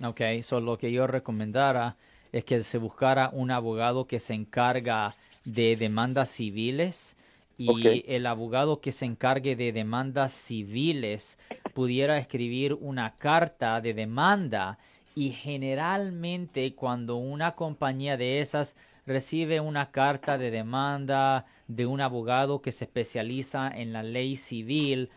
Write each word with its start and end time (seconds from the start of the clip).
Ok, 0.04 0.22
so 0.44 0.60
lo 0.60 0.78
que 0.78 0.92
yo 0.92 1.08
recomendara 1.08 1.96
es 2.32 2.44
que 2.44 2.62
se 2.64 2.78
buscara 2.78 3.30
un 3.32 3.52
abogado 3.52 4.06
que 4.06 4.20
se 4.20 4.34
encarga 4.34 5.16
de 5.46 5.78
demandas 5.78 6.30
civiles 6.30 7.16
y 7.58 7.70
Ok. 7.70 8.04
el 8.08 8.26
abogado 8.26 8.82
que 8.82 8.92
se 8.92 9.06
encargue 9.06 9.56
de 9.56 9.72
demandas 9.72 10.34
civiles 10.34 11.38
pudiera 11.76 12.18
escribir 12.18 12.74
una 12.74 13.18
carta 13.18 13.82
de 13.82 13.94
demanda 13.94 14.78
y 15.14 15.32
generalmente 15.32 16.74
cuando 16.74 17.18
una 17.18 17.52
compañía 17.52 18.16
de 18.16 18.40
esas 18.40 18.78
recibe 19.06 19.60
una 19.60 19.92
carta 19.92 20.38
de 20.38 20.52
demanda 20.52 21.46
de 21.68 21.86
un 21.86 22.00
abogado 22.00 22.62
que 22.62 22.72
se 22.72 22.86
especializa 22.86 23.68
en 23.68 23.92
la 23.92 24.04
ley 24.04 24.38
civil, 24.38 25.10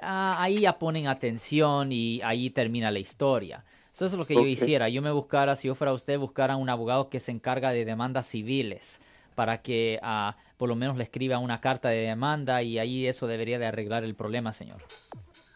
ah, 0.00 0.42
ahí 0.42 0.62
ya 0.62 0.80
ponen 0.80 1.06
atención 1.06 1.92
y 1.92 2.20
ahí 2.22 2.50
termina 2.50 2.90
la 2.90 2.98
historia. 2.98 3.64
Eso 3.94 4.06
es 4.06 4.12
lo 4.14 4.26
que 4.26 4.34
yo 4.34 4.46
hiciera. 4.46 4.88
Yo 4.88 5.02
me 5.02 5.12
buscara, 5.12 5.54
si 5.54 5.68
yo 5.68 5.76
fuera 5.76 5.92
usted, 5.92 6.18
buscara 6.18 6.56
un 6.56 6.70
abogado 6.70 7.08
que 7.08 7.20
se 7.20 7.30
encarga 7.30 7.70
de 7.70 7.84
demandas 7.84 8.26
civiles 8.26 9.00
para 9.36 9.62
que 9.62 10.00
ah, 10.02 10.36
por 10.56 10.68
lo 10.68 10.74
menos 10.74 10.96
le 10.96 11.04
escriba 11.04 11.38
una 11.38 11.60
carta 11.60 11.88
de 11.88 12.00
demanda 12.00 12.62
y 12.62 12.80
ahí 12.80 13.06
eso 13.06 13.28
debería 13.28 13.60
de 13.60 13.66
arreglar 13.66 14.02
el 14.02 14.16
problema, 14.16 14.52
señor. 14.52 14.82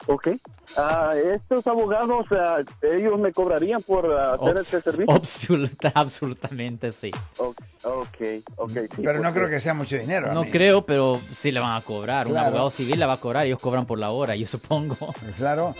Ok. 0.06 0.28
Ah, 0.76 1.10
estos 1.34 1.66
abogados, 1.66 2.26
ah, 2.32 2.58
ellos 2.82 3.18
me 3.18 3.32
cobrarían 3.32 3.80
por 3.82 4.06
ah, 4.12 4.34
hacer 4.34 4.54
Obs- 4.56 4.60
este 4.60 4.80
servicio. 4.82 5.14
absoluta- 5.14 5.92
absolutamente 5.94 6.92
sí. 6.92 7.10
Ok, 7.38 7.56
ok, 7.84 8.16
ok. 8.56 8.70
sí, 8.70 9.02
Pero 9.02 9.14
no 9.14 9.22
porque- 9.24 9.32
creo 9.40 9.48
que 9.50 9.60
sea 9.60 9.72
mucho 9.74 9.96
dinero. 9.96 10.32
No 10.32 10.40
amigo. 10.40 10.52
creo, 10.52 10.84
pero 10.86 11.18
sí 11.32 11.50
le 11.52 11.60
van 11.60 11.76
a 11.76 11.80
cobrar. 11.80 12.26
Un 12.26 12.32
Claro. 12.32 12.48
abogado 12.48 12.70
civil 12.70 12.98
le 12.98 13.06
va 13.06 13.14
a 13.14 13.16
cobrar, 13.18 13.46
ellos 13.46 13.60
cobran 13.60 13.86
por 13.86 13.98
la 13.98 14.10
hora, 14.10 14.36
yo 14.36 14.46
supongo. 14.46 14.96
Claro. 15.36 15.74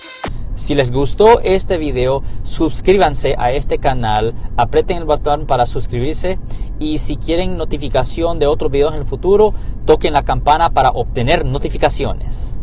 Si 0.55 0.75
les 0.77 0.93
gustó 0.93 1.41
este 1.41 1.79
video, 1.79 2.23
suscríbanse 2.45 3.35
a 3.39 3.51
este 3.51 3.79
canal, 3.79 4.35
aprieten 4.57 4.99
el 4.99 5.05
botón 5.05 5.47
para 5.47 5.67
suscribirse 5.67 6.39
y 6.79 6.99
si 6.99 7.17
quieren 7.17 7.57
notificación 7.57 8.39
de 8.39 8.47
otros 8.47 8.71
videos 8.71 8.95
en 8.95 9.01
el 9.01 9.07
futuro, 9.07 9.53
toquen 9.85 10.13
la 10.13 10.25
campana 10.25 10.71
para 10.71 10.91
obtener 10.91 11.45
notificaciones. 11.45 12.57